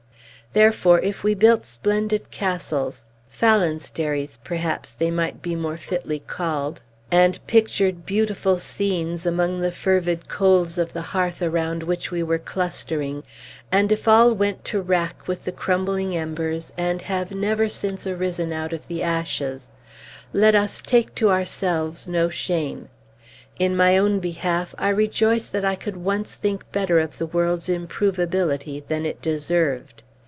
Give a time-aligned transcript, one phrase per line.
[0.53, 7.39] Therefore, if we built splendid castles (phalansteries perhaps they might be more fitly called), and
[7.47, 13.23] pictured beautiful scenes, among the fervid coals of the hearth around which we were clustering,
[13.71, 18.51] and if all went to rack with the crumbling embers and have never since arisen
[18.51, 19.69] out of the ashes,
[20.33, 22.89] let us take to ourselves no shame.
[23.57, 27.69] In my own behalf, I rejoice that I could once think better of the world's
[27.69, 30.03] improvability than it deserved.